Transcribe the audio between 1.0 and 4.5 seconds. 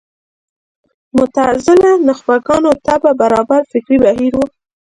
معتزله نخبه ګانو طبع برابر فکري بهیر و